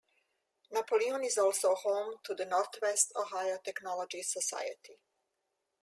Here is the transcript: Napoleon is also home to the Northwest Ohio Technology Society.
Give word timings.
Napoleon 0.71 1.23
is 1.23 1.37
also 1.37 1.75
home 1.75 2.15
to 2.23 2.33
the 2.33 2.43
Northwest 2.45 3.11
Ohio 3.15 3.59
Technology 3.63 4.23
Society. 4.23 4.97